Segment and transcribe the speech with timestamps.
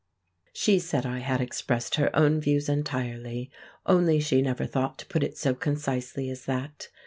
[0.51, 3.51] She said I had expressed her own views entirely,
[3.85, 6.87] only she never thought to put it so concisely as that.